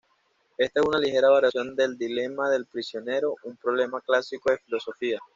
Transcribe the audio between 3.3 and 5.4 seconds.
un problema clásico de filosofía.